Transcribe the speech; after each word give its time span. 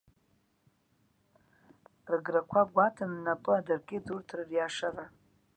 Рыграқәа 2.09 2.61
гәаҭаны, 2.73 3.17
напы 3.25 3.51
адыркит 3.57 4.05
урҭ 4.13 4.29
рыриашара. 4.37 5.05